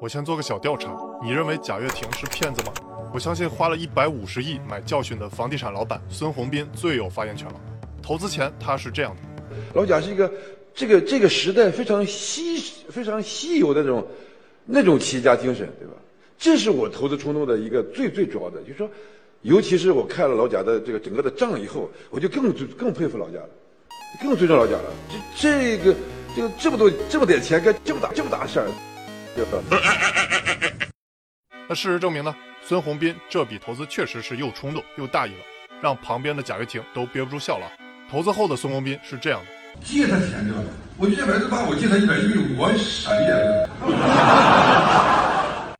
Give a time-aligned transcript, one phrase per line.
[0.00, 2.72] 我先做个小调查，你认为贾跃亭是骗子吗？
[3.12, 7.54] 我相信花了一百五十亿买教训的房地产老板孙宏斌最有发言权了。
[8.00, 9.22] 投资前他是这样的：
[9.74, 10.32] 老贾是一个
[10.72, 14.06] 这个这个时代非常稀非常稀有的那种
[14.64, 15.94] 那种企业家精神，对吧？
[16.38, 18.88] 这是我投资冲动的一个最最主要的，就是说，
[19.42, 23.48] 尤其是我看了老贾的这个整个的账以后，我就更更佩服老贾了，
[24.22, 24.84] 更尊重老贾了。
[25.36, 25.96] 这这个
[26.36, 28.68] 这个这么多这么点钱干这么大这么大事儿，
[31.68, 32.34] 那事实证明呢？
[32.62, 35.38] 孙宏斌这笔投资确实是又冲动又大意了，
[35.80, 37.70] 让旁边的贾跃亭都憋不住笑了。
[38.10, 39.46] 投资后的孙宏斌是这样的：
[39.84, 40.60] 借他钱对吧？
[40.96, 43.68] 我一百多万，我借他一百亿，我傻逼了。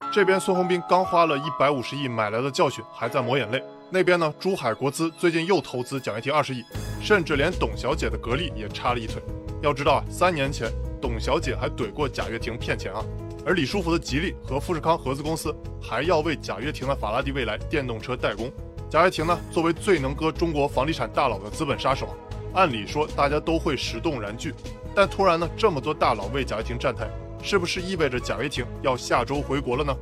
[0.12, 3.62] 这边孙宏斌刚花了一百五十亿买来的教训，还在抹眼泪。
[3.90, 6.64] 那边呢，珠海国资最近又投资贾跃亭二十亿，
[7.02, 9.22] 甚至连董小姐的格力也插了一腿。
[9.62, 13.04] 要知道啊，三年前董小姐还怼过贾跃亭骗钱啊。
[13.48, 18.52] 而李书福的吉利和富士康合资公司还要为贾跃亭的法拉第未来电动车代工。
[18.90, 22.14] 贾跃亭呢，作为最能割中国房地产大佬的资本杀手，
[22.52, 24.52] 按理说大家都会石动燃具。
[24.94, 27.08] 但突然呢，这么多大佬为贾跃亭站台，
[27.42, 29.96] 是不是意味着贾跃亭要下周回国了呢？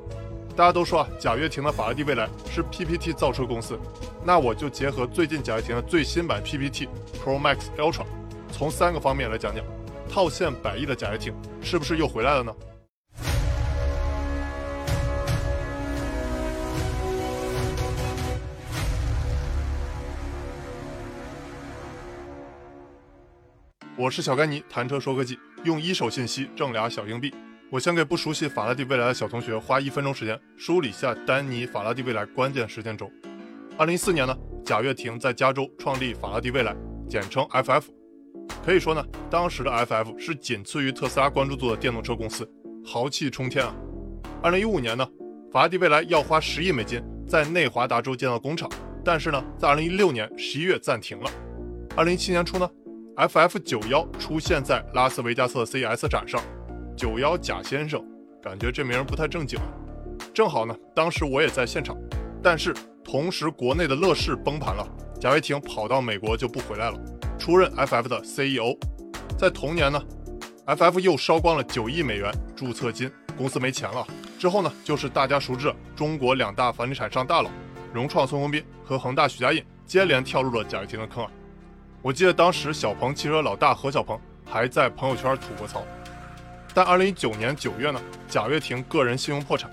[0.57, 3.79] 大家都说啊，贾跃亭的法拉第未来是 PPT 造车公司，
[4.25, 6.89] 那我就结合最近贾跃亭的最新版 PPT
[7.25, 8.03] Pro Max Ultra，
[8.51, 9.65] 从三个方面来讲讲，
[10.11, 12.53] 套现百亿的贾跃亭是不是又回来了呢？
[23.99, 27.33] 我是小甘尼，谈车说科技，用一手信息挣俩小硬币。
[27.71, 33.11] 我先给不熟悉法拉第未来的小同学花一分钟时间梳理下丹尼法拉第未来关键时间轴。
[33.79, 36.77] 二零一四年呢，贾跃亭在加州创立法拉第未来，
[37.09, 37.85] 简称 FF。
[38.63, 42.47] 可以说呢，当时的 FF 是仅次于特斯拉关注度的电动车公司，
[42.85, 43.75] 豪气冲天啊。
[44.43, 45.09] 二零一五年呢，
[45.51, 48.69] 法拉第未来要花十亿美金在内华达州建造工厂，
[49.03, 51.31] 但是呢，在二零一六年十一月暂停了。
[51.97, 52.71] 二零一七年初呢。
[53.17, 56.39] FF 九幺出现在拉斯维加斯的 CES 展上，
[56.95, 58.05] 九幺贾先生，
[58.43, 59.59] 感觉这名不太正经。
[60.35, 61.97] 正好呢，当时我也在现场，
[62.43, 64.87] 但是同时国内的乐视崩盘了，
[65.19, 66.99] 贾跃亭跑到美国就不回来了，
[67.39, 68.77] 出任 FF 的 CEO。
[69.39, 69.99] 在同年呢
[70.67, 74.07] ，FF 又烧光了九亿美元注册金，公司没钱了。
[74.39, 77.49] 之后呢，就是大家熟知的中国两大房地产商大佬，
[77.95, 81.31] 融创孙宏斌和恒大许家印接连跳入了贾跃亭的坑啊。
[82.07, 85.85] 我记得当时小鹏汽车老大何小鹏还在朋友圈吐过槽，
[86.73, 89.69] 但二零一九年九月呢，贾跃亭个人信用破产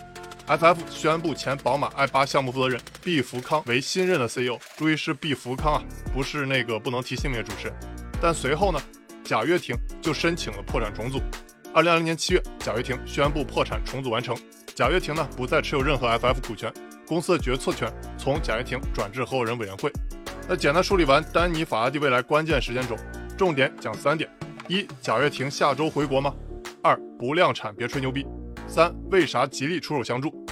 [0.48, 4.58] ，FF 宣布前宝马 i 八项目负责人毕福康为新任的 CEO。
[4.76, 7.76] 注意是毕福康啊，不是那个不能提姓名的主持人。
[8.20, 8.82] 但随后呢，
[9.24, 11.22] 贾跃亭就申请了破产重组。
[11.72, 14.36] 二零二零年七月，贾跃亭宣布破产重组完成，
[14.74, 16.74] 贾跃亭呢不再持有任何 FF 股权，
[17.06, 19.92] 公司的决策权从贾跃亭转至合伙人委员会。
[20.46, 22.98] 那简单梳理完丹尼法拉第未来关键时间轴，
[23.38, 24.30] 重点讲三点：
[24.68, 26.34] 一、贾跃亭下周回国吗？
[26.82, 28.28] 二、不量产别吹牛逼。
[28.68, 30.46] 三、为啥吉利出手相助？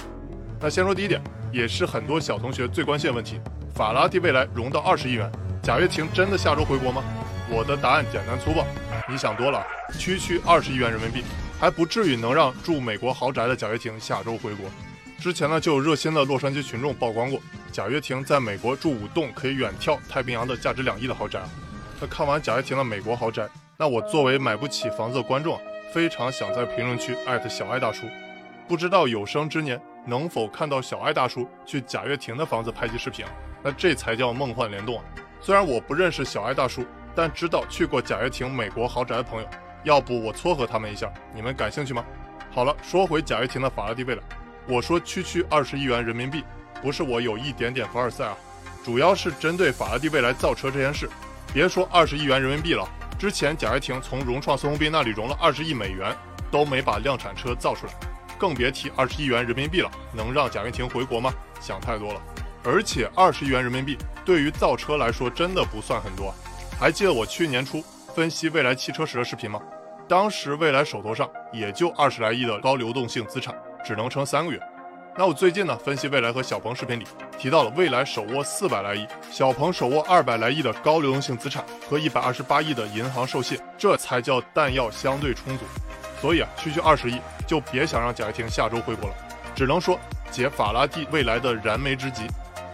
[0.58, 1.22] 那先说第一点，
[1.52, 3.38] 也是很多小同学最关心的问题：
[3.74, 5.30] 法拉第未来融到二十亿元，
[5.62, 7.04] 贾跃亭真的下周回国吗？
[7.50, 8.64] 我的答案简单粗暴，
[9.06, 9.62] 你想多了，
[9.98, 11.22] 区区二十亿元人民币，
[11.60, 14.64] 还不至于能让住美国豪宅的贾跃亭下周回国。
[15.18, 17.38] 之前呢，就有热心的洛杉矶群众曝光过。
[17.72, 21.40] 贾跃亭在美国住五栋可以远眺太平洋的价值两亿的豪宅。
[21.98, 25.58] 那看完贾跃亭的美国豪宅，那我作为买不起房子的观众，
[25.92, 28.06] 非常想在评论区艾特小艾大叔。
[28.68, 33.24] 不知道有生之年能否看到小艾大叔去贾跃亭的房子拍集视频？
[33.62, 35.04] 那这才叫梦幻联动啊！
[35.40, 36.84] 虽然我不认识小艾大叔，
[37.14, 39.48] 但知道去过贾跃亭美国豪宅的朋友，
[39.84, 42.04] 要不我撮合他们一下，你们感兴趣吗？
[42.50, 44.22] 好了，说回贾跃亭的法拉第未来，
[44.66, 46.44] 我说区区二十亿元人民币。
[46.80, 48.36] 不是我有一点点凡尔赛啊，
[48.84, 51.08] 主要是针对法拉第未来造车这件事。
[51.52, 52.88] 别说二十亿元人民币了，
[53.18, 56.16] 之前贾跃亭从融创孙宏斌那里融了二十亿美元，
[56.50, 57.92] 都没把量产车造出来，
[58.38, 59.90] 更别提二十亿元人民币了。
[60.12, 61.32] 能让贾跃亭回国吗？
[61.60, 62.20] 想太多了。
[62.64, 66.34] 而且二十亿元人民币对于造车来说真的不算很多。
[66.78, 67.84] 还记得我去年初
[68.14, 69.60] 分析未来汽车时的视频吗？
[70.08, 73.54] 当时未来手头上也就二十来亿的高流动性资产，
[73.84, 74.60] 只能撑三个月。
[75.14, 77.06] 那我最近呢分析未来和小鹏视频里
[77.38, 85.64] 提到了未来手握四百来亿，小鹏手握二百来亿的高流动性资产和一百二十八亿的银行授信，这才叫弹药相对充足。
[86.18, 89.14] 所以啊，区区二十亿就别想让贾跃亭下周回国了，
[89.54, 90.00] 只能说
[90.30, 92.22] 解法拉第未来的燃眉之急。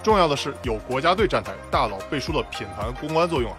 [0.00, 3.58] 重要的是有国家队站台，大佬背书的品牌公关作用啊！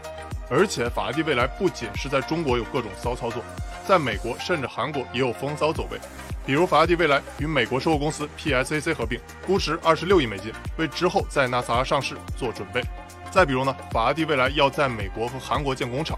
[0.49, 3.43] 而且法拉第未来不仅是在中国有各种骚操作，
[3.85, 5.99] 在美国甚至韩国也有风骚走位。
[6.45, 12.81] 比如法拉第未来与美国收购公司 PSAC 合并，估值二十六亿美金，为之后在纳斯达克上市做准备。
[13.29, 16.17] 再比如呢，法拉第未来要在美国和韩国建工厂。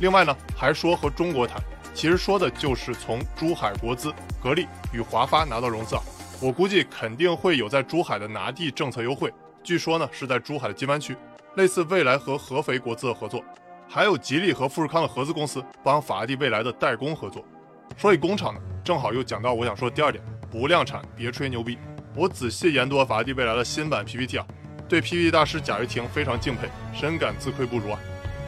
[0.00, 1.58] 另外呢，还说和中国谈，
[1.94, 4.12] 其实说的就是从珠海国资、
[4.42, 6.02] 格力与华发拿到融资啊。
[6.40, 9.32] 我估计肯定会有在珠海的拿地政策优惠，
[9.62, 11.16] 据说呢是在珠海的金湾区，
[11.54, 13.42] 类似未来和合肥国资的合作，
[13.88, 17.42] 还有吉利和富士康的合资公司帮法拉第未来的代工合作。
[17.96, 18.60] 说起工厂呢。
[18.82, 21.78] 正好又讲到我想说的第二点，不量产别吹牛逼。
[22.14, 24.46] 我仔细研读了法拉第未来的新版 PPT 啊，
[24.88, 27.98] 对 PPT 大师贾跃亭非常敬佩，深感自愧不如啊。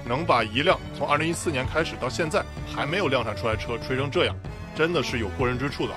[0.04, 4.34] 能把一辆从2014年开始到现在还没有量产出来车吹成这样，
[4.74, 5.94] 真的是有过人之处的。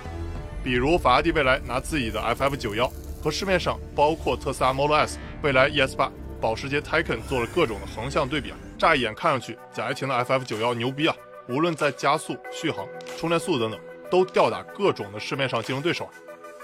[0.63, 2.91] 比如法拉第未来拿自己的 FF91
[3.23, 11.15] 和市面上包括特斯拉 Model S、未来 ES8、保时捷 Taycan 做了各种的横向对比啊，乍一眼看上去贾跃亭的 FF91 牛逼啊，
[11.49, 12.87] 无论在加速、续航、
[13.17, 13.79] 充电速度等等。
[14.15, 16.09] 都吊打各种的市面上竞争对手，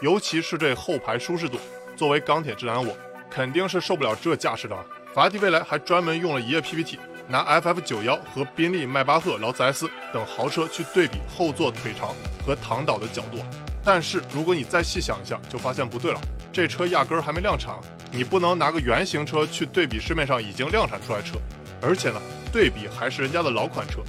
[0.02, 1.60] 尤其是这后排舒适度，
[1.98, 2.96] 作为钢铁直男我，
[3.30, 4.86] 肯定是受不了这架势的。
[5.14, 12.16] 法拉第未来还专门用了一页 PPT，拿 FF91 和宾利、迈巴赫、劳斯莱斯等豪车去对比后座腿长
[12.46, 13.40] 和躺倒的角度。
[13.84, 16.22] 但是如果你再细想一下，就发现不对了，
[16.54, 17.76] 这车压根儿还没量产，
[18.14, 21.38] 你不能拿个原型车去对比市面上已经量产出来车，
[21.82, 24.00] 而且呢，对比还是人家的老款车。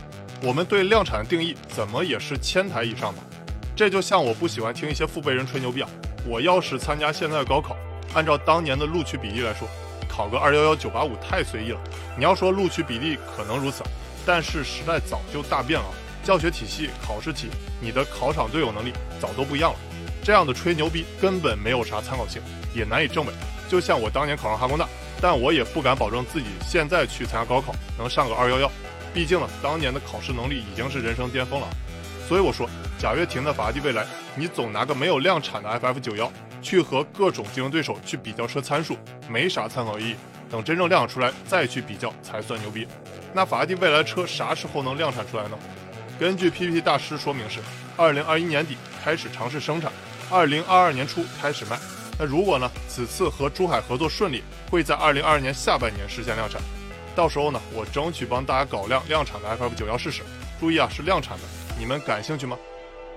[0.45, 3.23] 我们对量产的定义怎么也是千台以上吧？
[3.77, 5.89] 这就像我不喜欢听一些父辈人吹牛逼啊！
[6.27, 7.77] 我要是参加现在的高考，
[8.13, 9.69] 按照当年的录取比例来说，
[10.09, 11.81] 考个二幺幺九八五太随意了。
[12.19, 13.85] 你要说录取比例可能如此，
[14.27, 15.87] 但是时代早就大变了，
[16.25, 17.49] 教学体系、考试题，
[17.81, 19.79] 你的考场队友能力早都不一样了。
[20.25, 22.43] 这样的吹牛逼根本没有啥参考性，
[22.75, 23.33] 也难以证伪。
[23.69, 24.89] 就像我当年考上哈工大，
[25.21, 28.69] 但我也不敢保证自己现在去参加高考能上个二幺幺。
[29.15, 31.69] 毕竟呢，当年的考试能力已经是人生巅峰了，
[32.27, 32.69] 所以我说
[32.99, 36.33] 贾跃亭的法拉第未来，你总拿个没有量产的 FF 九幺
[36.63, 38.97] 去和各种竞争对手去比较车参数，
[39.29, 40.17] 没啥参考意义。
[40.51, 42.87] 等真正量产出来再去比较才算牛逼。
[43.33, 45.59] 那法拉第未来车啥时候能量产出来呢？
[46.19, 47.61] 根据 PPT 大师说明是，
[47.97, 49.91] 二零二一年底开始尝试生产，
[50.31, 51.79] 二零二二年初开始卖。
[52.19, 56.61] 那如果呢，此次和珠海合作顺利，会在二零二二年下半年实现量产。
[57.15, 60.23] 到时候呢，我争取帮大家搞辆量产的 FF 九幺试试。
[60.59, 61.45] 注意啊，是量产的，
[61.79, 62.57] 你们感兴趣吗？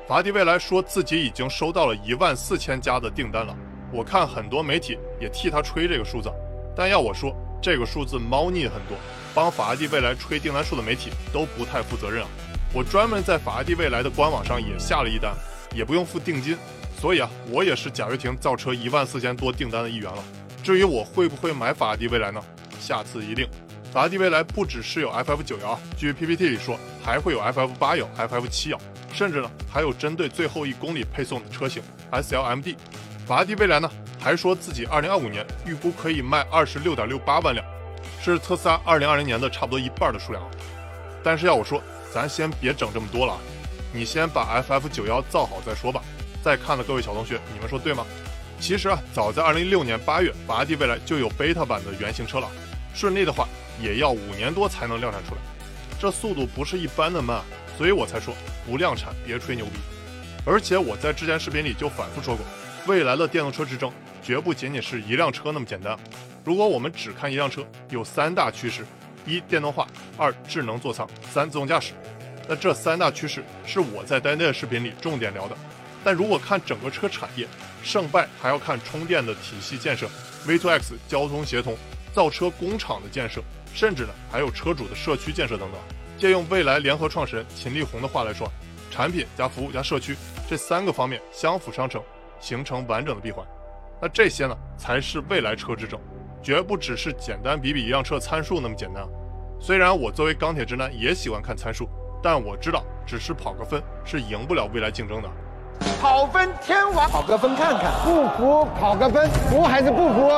[0.08, 3.56] 法拉第未来说自己已经收到了一万四千家的订单了，
[3.92, 6.30] 我看很多媒体也替他吹这个数字，
[6.76, 8.98] 但要我说，这个数字猫腻很多，
[9.34, 12.30] 帮法拉第未来吹订单数的媒体都不太负责任啊。
[12.74, 15.34] 我专门在法拉第未来的官网上也下了一单，
[15.74, 16.58] 也不用付定金，
[17.00, 20.24] 所以啊，我也是贾跃亭造车一万四千多订单的一员了。
[20.62, 22.42] 至于我会不会买法拉第未来呢？
[22.80, 23.48] 下次一定。
[23.96, 28.78] 法拉第未来不只是有 FF 九幺，据 PPT 里说，还会有 FF 八幺、FF 七幺，
[29.14, 31.82] 甚至呢还有针对最后一公里配送的车型
[32.12, 32.76] SLMD。
[33.26, 33.90] 法拉第未来呢
[34.20, 37.66] 还说自己二零二五年预估可以卖二十六点六八万辆，
[38.22, 40.44] 是特斯拉二零二零年的差不多一半的数量。
[41.24, 41.82] 但是要我说，
[42.14, 43.40] 咱先别整这么多了啊，
[43.94, 46.02] 你先把 FF 九幺造好再说吧。
[46.44, 48.06] 在看的各位小同学，你们说对吗？
[48.60, 52.52] 其实啊，早在二零一六年八月，法拉第未来就有 beta 版的原型车了，
[52.94, 53.48] 顺利的话。
[53.82, 55.42] 也要五年多才能量产出来，
[56.00, 57.42] 这速度不是一般的慢，
[57.78, 58.34] 所以我才说
[58.66, 59.72] 不量产别吹牛逼。
[60.46, 62.46] 而且我在之前视频里就反复说过，
[62.86, 63.92] 未来的电动车之争
[64.22, 65.98] 绝不仅仅是一辆车那么简单。
[66.44, 68.86] 如果我们只看一辆车，有三大趋势：
[69.26, 71.94] 一电动化，二智能座舱，三自动驾驶。
[72.48, 75.58] 那这三大趋势是我在单电视频里重点聊的。
[76.04, 77.48] 但如果看整个车产业，
[77.82, 80.08] 胜败还要看充电的体系建设
[80.46, 81.76] ，V2X 交通协同，
[82.14, 83.42] 造车工厂的建设。
[83.76, 85.80] 甚至呢，还有车主的社区建设等等。
[86.18, 88.50] 借用未来联合创始人秦力红的话来说，
[88.90, 90.16] 产品加服务加社区
[90.50, 92.02] 这三个方面相辅相成，
[92.40, 93.46] 形成完整的闭环。
[94.02, 96.00] 那这些呢，才是未来车之争，
[96.42, 99.06] 绝不只是简单比比一辆车参数那么简单。
[99.60, 101.90] 虽然我作为钢铁直男也喜欢看参数，
[102.24, 105.30] 但我知道，只是跑个分是赢不了未来竞争的。
[106.02, 110.32] 跑分天王，跑个分看看，不服跑个分，服还是不服？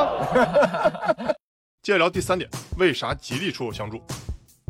[1.88, 3.98] 接着聊第三点，为啥吉利出手相助？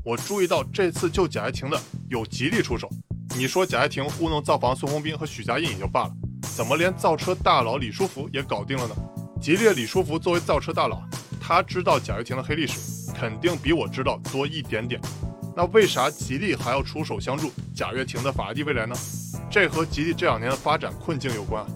[0.05, 1.77] 我注意到这次救贾跃亭的
[2.09, 2.89] 有吉利出手。
[3.37, 6.13] 你说贾跃亭糊弄造房孙宏斌和许家印也就罢了，
[6.55, 8.95] 怎么连造车大佬李书福也搞定了呢？
[9.43, 11.03] 吉利李书福作为造车大佬，
[11.41, 15.01] 他知道贾跃亭的黑历史，肯定比我知道多一点点。
[15.57, 18.95] 那为啥吉利还要出手相助贾跃亭的法拉第未来呢？
[19.51, 21.67] 这和吉利这两年的发展困境有关。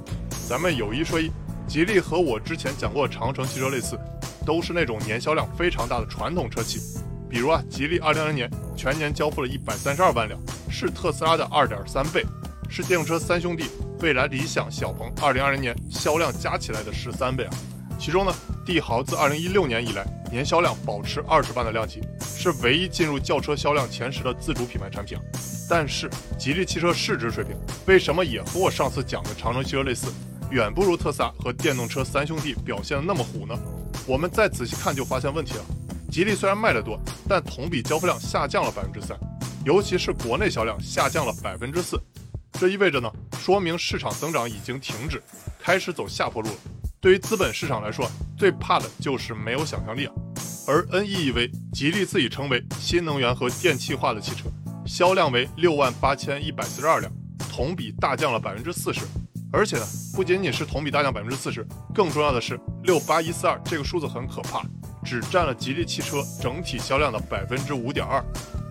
[0.49, 1.33] 咱们有一说一，
[1.67, 3.99] 吉利和我之前讲过长城汽车类似。
[4.45, 6.81] 都是那种年销量非常大的传统车企，
[7.29, 12.25] 比如啊，吉利2020年全年交付了一百三十二万辆，是特斯拉的二点三倍，
[12.69, 13.65] 是电动车三兄弟
[13.99, 17.51] 蔚来、理想、小鹏2020年销量加起来的十三倍啊！
[17.99, 18.35] 其中呢，
[18.67, 25.17] 帝豪自2016年以来年销量保持二十万的量级，是唯一进入轿车销量前十的自主品牌产品。
[25.69, 27.57] 但是吉利汽车市值水平
[27.87, 30.09] 为什么也和我上次讲的长城汽车类似，
[30.51, 33.57] 远不如特斯拉和电动车三兄弟表现的那么虎呢？
[34.07, 35.65] 我们再仔细看就发现问题了。
[36.11, 39.19] 吉利虽然卖得多，但同比交付量下降了百分之三，
[39.65, 42.01] 尤其是国内销量下降了百分之四。
[42.53, 45.23] 这意味着呢，说明市场增长已经停止，
[45.59, 46.57] 开始走下坡路了。
[47.01, 50.13] 对于资本市场来说，最怕的就是没有想象力啊。
[50.67, 54.49] 而 NEV，吉利自己称为新能源和电气化的汽车，
[54.87, 57.11] 销量为六万八千一百四十二辆，
[57.51, 59.01] 同比大降了百分之四十。
[59.53, 64.63] 而且呢，不仅仅是同比大降百分之四十，更重要的是六八一四二这个数字很可怕。
[65.05, 68.25] 只占了吉利汽车整体销量的百分之五点二，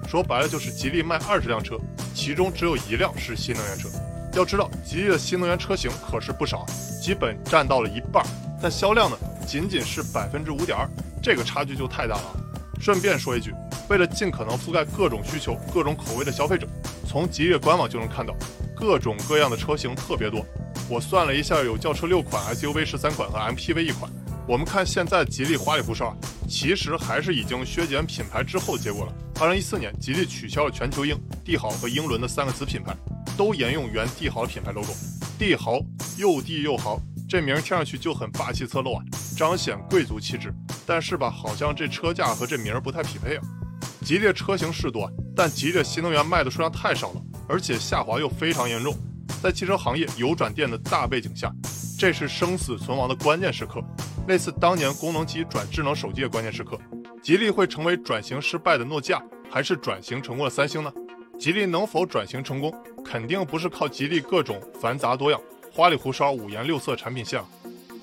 [0.08, 1.78] 说白了就是吉利卖二十辆车，
[2.16, 3.90] 其中只有一辆是新能源车。
[4.34, 6.66] 要知道，吉利的新能源车型可是不少，
[7.02, 8.26] 基本占到了一半，
[8.62, 10.88] 但销量呢仅仅是百分之五点二，
[11.22, 12.24] 这个差距就太大了。
[12.80, 13.54] 顺便说一句，
[13.90, 16.66] 为了尽可能覆盖各种需求、各种口味的消费者，
[17.06, 18.34] 从吉利官网就能看到，
[18.74, 20.46] 各种各样的车型特别多。
[20.92, 24.12] 我算了一下，有轿车六款、SUV 十三款和 MPV 一款。
[24.46, 26.14] 我们看现在吉利花里胡哨，
[26.50, 29.14] 其实还是已经削减品牌之后的结果了。
[29.40, 32.94] 二零一四年，吉利取消了全球鹰、帝豪和英伦的三个子品牌，
[33.38, 34.94] 都沿用原帝豪品牌 logo。
[35.40, 35.80] 帝豪
[36.18, 39.04] 又帝又豪，这名听上去就很霸气侧漏啊，
[39.38, 40.54] 彰显贵族气质。
[40.86, 43.44] 但是吧，好像这车价和这名不太匹配啊。
[44.02, 48.94] 吉利车型是多，但吉利新能源卖的数量太少了，而且下滑又非常严重。
[49.42, 51.52] 在汽车行业有转电的大背景下，
[51.98, 53.84] 这是生死存亡的关键时刻。
[54.28, 56.80] 类似当年功能机转智能手机的关键时刻，
[57.24, 60.94] 吉利会成为转型失败的诺基亚，还是转型成功的三星呢？
[61.40, 62.72] 吉利能否转型成功，
[63.04, 65.42] 肯定不是靠吉利各种繁杂多样、
[65.74, 67.42] 花里胡哨、五颜六色产品线。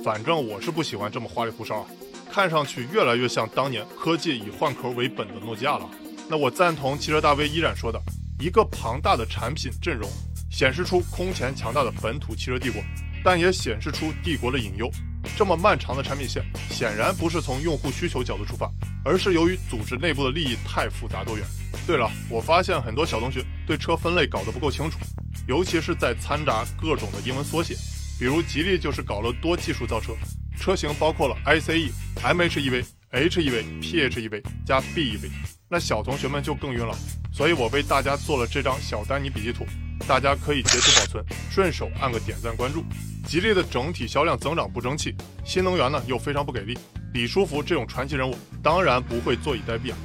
[0.02, 1.86] 反正我是不喜欢这么花里胡哨啊，
[2.32, 5.88] 看上去越来越像当年科技以换壳为本的诺基亚了。
[6.28, 8.00] 那我赞同汽车大 V 依然说的，
[8.40, 10.10] 一个庞大的产品阵容，
[10.50, 12.82] 显示出空前强大的本土汽车帝国，
[13.24, 14.90] 但也显示出帝国的隐忧。
[15.36, 18.70] 这么漫长的产品线，显然不是从用户需求角度出发，
[19.04, 21.44] 而是由于组织内部的利益太复杂多元。
[21.86, 24.98] 对了，我发现很多小同学对车分类搞得不够清楚，
[25.46, 27.74] 尤其是在掺杂各种的英文缩写，
[28.18, 30.12] 比如吉利就是搞了多技术造车，
[30.56, 35.30] 车型包括了 ICE、MHEV、HEV、PHEV 加 BEV，
[35.68, 36.96] 那小同学们就更晕了。
[37.32, 39.66] 所以我为大家做了这张小丹尼笔记图，
[40.06, 42.84] 大家可以截图保存，顺手按个点赞关注。
[43.26, 45.14] 吉利的整体销量增长不争气，
[45.44, 46.78] 新能源呢又非常不给力。
[47.12, 49.96] 李书福这种传奇人物当然不会坐以待毙啊！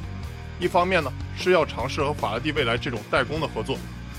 [0.59, 3.77] 一方面呢是要尝试和法拉第未来这种代工的合作，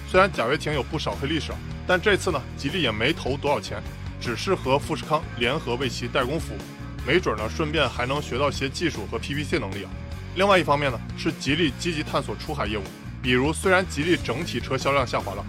[0.09, 1.53] 虽然贾跃亭有不少黑历史，
[1.87, 3.83] 但这次呢吉利也没投多少钱，
[4.21, 6.59] 只是和富士康联合为其代工服务，
[7.07, 9.91] 没准呢顺便还能学到些技术和 PPC 能力啊。
[10.35, 12.83] 另外一方面呢是吉利积极探索出海业务，
[13.23, 15.45] 比如虽然吉利整体车销量下滑了，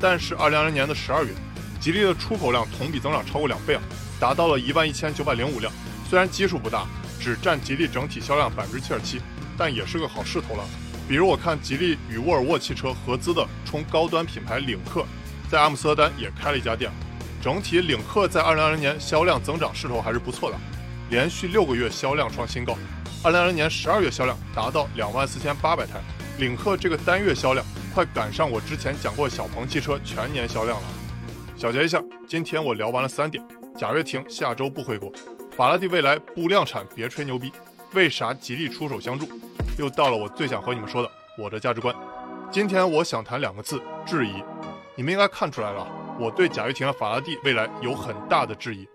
[0.00, 1.30] 但是2020年的十二月。
[1.78, 3.82] 吉利的出口量同比增长超过两倍啊，
[4.18, 5.72] 达到了一万一千九百零五辆。
[6.08, 6.86] 虽然基数不大，
[7.20, 9.20] 只占吉利整体销量百分之七点七，
[9.56, 10.64] 但也是个好势头了。
[11.06, 15.04] 比如我看吉利与沃尔沃汽车合资的冲高端品牌领克，
[15.48, 16.90] 在阿姆斯特丹也开了一家店。
[17.42, 20.58] 整体领克在二零二零年销量增长势头还是不错的，
[21.10, 22.76] 连续六个月销量创新高。
[23.22, 26.00] 二零二零年十二月销量达到两万四千八百台，
[26.38, 27.64] 领克这个单月销量
[27.96, 30.86] 快赶上我之前讲过小鹏汽车全年销量了。
[31.56, 31.98] 小结一下，
[32.28, 33.42] 今天我聊完了三点：
[33.74, 35.10] 贾跃亭下周不回国，
[35.56, 37.50] 法拉第未来不量产，别吹牛逼。
[37.94, 39.26] 为啥吉利出手相助？
[39.78, 41.96] 又到了我最想和你们说的我的价值观。
[42.50, 44.44] 今天我想谈两个字：质疑。
[44.94, 45.88] 你们应该看出来了，
[46.20, 48.86] 我对贾跃亭的法拉第未来有很大的质疑。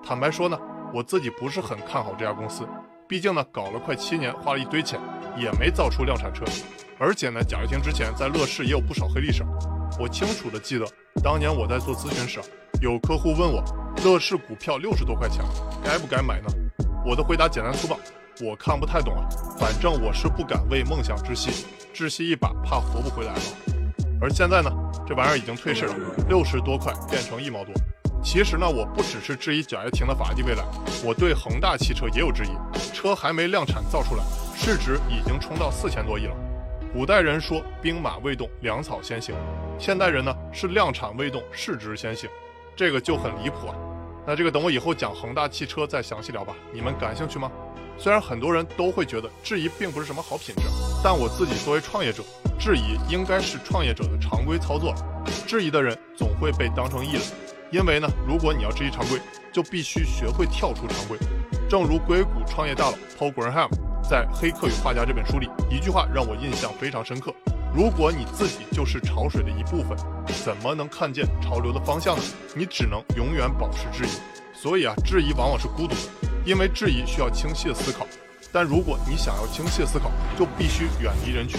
[0.00, 0.56] 坦白说呢，
[0.92, 2.64] 我自己不是很看好这家公司，
[3.08, 5.00] 毕竟呢，搞了快七年，花了一堆钱，
[5.36, 6.44] 也没造出量产车。
[6.98, 9.44] 而且呢，贾跃亭之前在乐视也有不少黑历史。
[9.98, 10.86] 我清楚的记得，
[11.22, 12.40] 当年我在做咨询时，
[12.80, 13.62] 有客户问我，
[14.04, 15.44] 乐视股票六十多块钱，
[15.84, 16.48] 该不该买呢？
[17.04, 17.98] 我的回答简单粗暴，
[18.40, 23.40] 我看不太懂啊，反正我是不敢为梦想窒息，窒息一把怕活不回来了。
[24.20, 24.70] 而现在呢，
[25.06, 25.94] 这玩意儿已经退市了，
[26.28, 27.74] 六十多块变成一毛多。
[28.22, 30.64] 其实呢，我不只是质疑贾跃亭的法拉第未来，
[31.04, 34.24] 我对恒大汽车也有质疑，车还没量产造出来，
[34.56, 36.34] 市值已经冲到四千多亿了。
[36.94, 39.34] 古代人说兵马未动，粮草先行。
[39.80, 42.30] 现代人呢是量产未动，市值先行，
[42.76, 43.74] 这个就很离谱啊。
[44.24, 46.54] 那这个等我以后讲恒大汽车再详细聊吧。
[46.72, 47.50] 你们感兴趣吗？
[47.98, 50.62] 虽然很多人都会觉得质疑并不是什么好品质，
[51.02, 52.22] 但我自己作为创业者，
[52.60, 54.94] 质疑应该是创业者的常规操作。
[55.48, 57.22] 质疑的人总会被当成异类，
[57.72, 59.18] 因为呢，如果你要质疑常规，
[59.52, 61.18] 就必须学会跳出常规。
[61.68, 63.68] 正如硅谷创业大佬 Paul Graham
[64.08, 67.34] 在《黑客与画家》这本书里一句话让我印象非常深刻：
[67.74, 69.96] 如果你自己就是潮水的一部分，
[70.44, 72.22] 怎么能看见潮流的方向呢？
[72.54, 74.10] 你只能永远保持质疑。
[74.52, 75.96] 所以啊，质疑往往是孤独的，
[76.44, 78.06] 因为质疑需要清晰的思考。
[78.52, 81.58] 但如果你想要清晰的思考，就必须远离人群。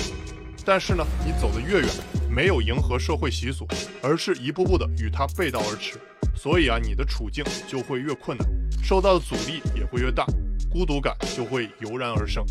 [0.63, 1.89] 但是呢，你走得越远，
[2.29, 3.67] 没有迎合社会习俗，
[4.03, 5.99] 而是一步步的与它背道而驰，
[6.35, 8.47] 所以啊，你的处境就会越困难，
[8.83, 10.25] 受到的阻力也会越大，
[10.75, 12.43] 孤独感就会油然而生。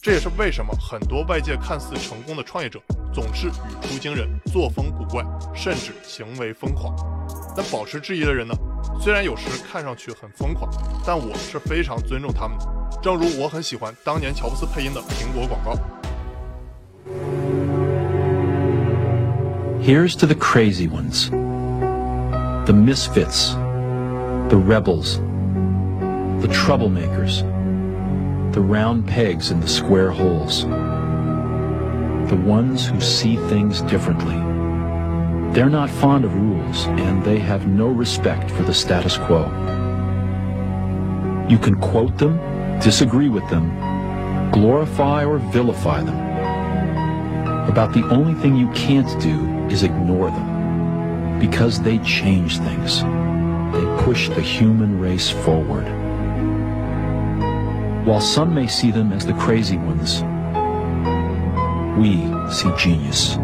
[0.00, 2.80] 这也是为什么很多外界看似成功的创业者，
[3.12, 3.50] 总是语
[3.82, 6.94] 出惊人、作风古怪，甚至行为疯狂。
[7.56, 8.54] 但保持质疑的人呢，
[9.00, 10.70] 虽然有时看上去很疯狂，
[11.04, 12.64] 但我是非常尊重他们的。
[13.02, 15.76] 正如我很喜欢当年乔布斯配音的苹果广告。
[19.82, 21.28] Here's to the crazy ones,
[22.66, 23.52] the misfits,
[24.48, 25.18] the rebels,
[26.40, 27.42] the troublemakers,
[28.54, 30.62] the round pegs in the square holes,
[32.30, 34.36] the ones who see things differently.
[35.52, 39.46] They're not fond of rules, and they have no respect for the status quo.
[41.48, 42.38] You can quote them
[42.80, 43.70] disagree with them,
[44.52, 46.18] glorify or vilify them.
[47.68, 53.02] About the only thing you can't do is ignore them, because they change things.
[53.72, 56.03] They push the human race forward.
[58.05, 60.23] While some may see them as the crazy ones,
[61.97, 63.37] we see genius.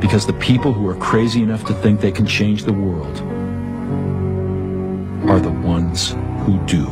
[0.00, 3.20] Because the people who are crazy enough to think they can change the world
[5.28, 6.14] are the ones
[6.44, 6.86] who do.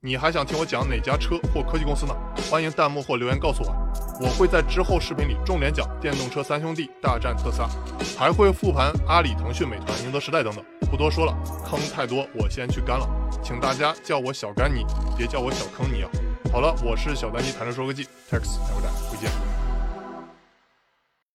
[0.00, 2.14] 你还想听我讲哪家车或科技公司呢？
[2.50, 3.74] 欢迎弹幕或留言告诉我，
[4.21, 7.69] 我会在之后视频里重点讲电动车三兄弟大战特斯拉，
[8.15, 10.63] 还会复盘阿里、腾讯、美团、宁德时代等等。
[10.91, 11.35] 不多说了，
[11.65, 13.09] 坑太多，我先去干了。
[13.41, 14.85] 请大家叫我小甘尼，
[15.17, 16.09] 别叫我小坑你啊。
[16.53, 19.60] 好了，我是小丹尼，谈车说科技，Tex，下回再见。